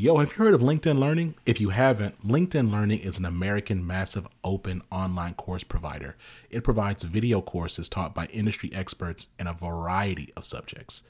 [0.00, 1.34] Yo, have you heard of LinkedIn Learning?
[1.44, 6.16] If you haven't, LinkedIn Learning is an American massive open online course provider.
[6.50, 11.02] It provides video courses taught by industry experts in a variety of subjects.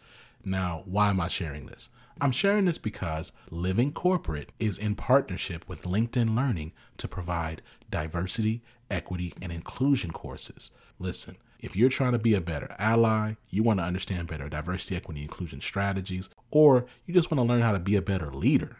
[0.43, 1.91] Now, why am I sharing this?
[2.19, 8.63] I'm sharing this because Living Corporate is in partnership with LinkedIn Learning to provide diversity,
[8.91, 10.71] equity, and inclusion courses.
[10.99, 14.97] Listen, if you're trying to be a better ally, you want to understand better diversity,
[14.97, 18.79] equity, inclusion strategies, or you just want to learn how to be a better leader,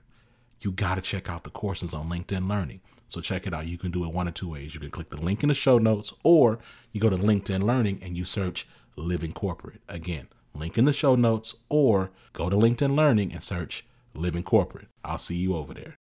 [0.61, 2.81] you got to check out the courses on LinkedIn Learning.
[3.09, 3.67] So check it out.
[3.67, 4.75] You can do it one of two ways.
[4.75, 6.59] You can click the link in the show notes, or
[6.93, 9.81] you go to LinkedIn Learning and you search Living Corporate.
[9.89, 13.85] Again, link in the show notes, or go to LinkedIn Learning and search
[14.15, 14.89] Living Corporate.
[15.05, 15.98] I'll see you over there.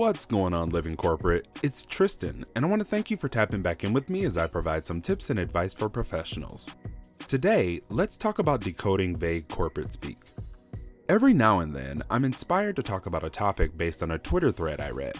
[0.00, 1.46] What's going on, Living Corporate?
[1.62, 4.38] It's Tristan, and I want to thank you for tapping back in with me as
[4.38, 6.66] I provide some tips and advice for professionals.
[7.28, 10.16] Today, let's talk about decoding vague corporate speak.
[11.10, 14.50] Every now and then, I'm inspired to talk about a topic based on a Twitter
[14.50, 15.18] thread I read.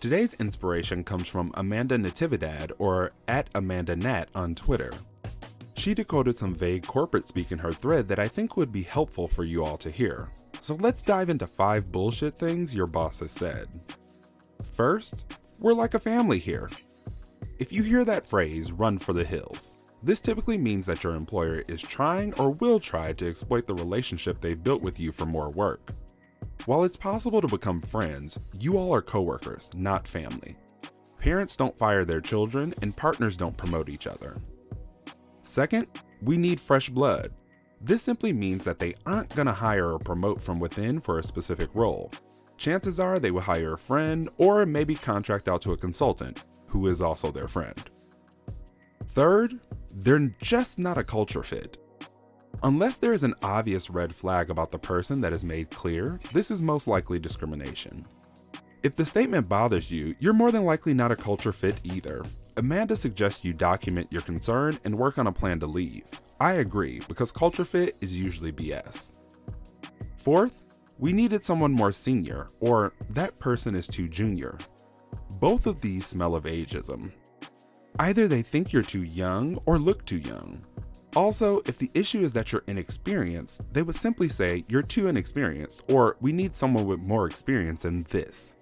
[0.00, 4.90] Today's inspiration comes from Amanda Natividad, or at Amanda Nat on Twitter.
[5.74, 9.28] She decoded some vague corporate speak in her thread that I think would be helpful
[9.28, 10.30] for you all to hear.
[10.58, 13.68] So let's dive into five bullshit things your boss has said.
[14.80, 16.70] First, we're like a family here.
[17.58, 21.62] If you hear that phrase, run for the hills, this typically means that your employer
[21.68, 25.50] is trying or will try to exploit the relationship they've built with you for more
[25.50, 25.90] work.
[26.64, 30.56] While it's possible to become friends, you all are coworkers, not family.
[31.18, 34.34] Parents don't fire their children, and partners don't promote each other.
[35.42, 35.88] Second,
[36.22, 37.34] we need fresh blood.
[37.82, 41.22] This simply means that they aren't going to hire or promote from within for a
[41.22, 42.10] specific role
[42.60, 46.86] chances are they will hire a friend or maybe contract out to a consultant who
[46.86, 47.90] is also their friend.
[49.08, 49.58] Third,
[49.96, 51.78] they're just not a culture fit.
[52.62, 56.50] Unless there is an obvious red flag about the person that is made clear, this
[56.50, 58.06] is most likely discrimination.
[58.82, 62.22] If the statement bothers you, you're more than likely not a culture fit either.
[62.58, 66.04] Amanda suggests you document your concern and work on a plan to leave.
[66.38, 69.12] I agree, because culture fit is usually BS.
[70.16, 70.59] Fourth,
[71.00, 74.58] we needed someone more senior, or that person is too junior.
[75.40, 77.10] Both of these smell of ageism.
[77.98, 80.62] Either they think you're too young or look too young.
[81.16, 85.82] Also, if the issue is that you're inexperienced, they would simply say you're too inexperienced,
[85.90, 88.54] or we need someone with more experience in this.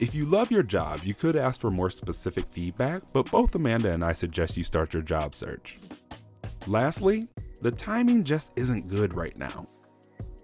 [0.00, 3.92] If you love your job, you could ask for more specific feedback, but both Amanda
[3.92, 5.78] and I suggest you start your job search.
[6.66, 7.28] Lastly,
[7.60, 9.68] the timing just isn't good right now.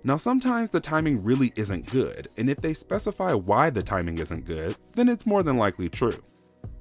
[0.03, 4.47] Now, sometimes the timing really isn't good, and if they specify why the timing isn't
[4.47, 6.23] good, then it's more than likely true.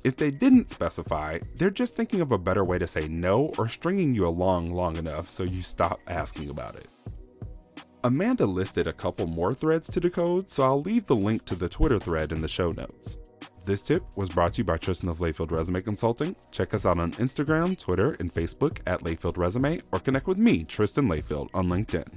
[0.05, 3.67] If they didn't specify, they're just thinking of a better way to say no or
[3.67, 6.87] stringing you along long enough so you stop asking about it.
[8.05, 11.67] Amanda listed a couple more threads to decode, so I'll leave the link to the
[11.67, 13.17] Twitter thread in the show notes.
[13.65, 16.35] This tip was brought to you by Tristan of Layfield Resume Consulting.
[16.51, 20.63] Check us out on Instagram, Twitter, and Facebook at Layfield Resume, or connect with me,
[20.63, 22.07] Tristan Layfield, on LinkedIn.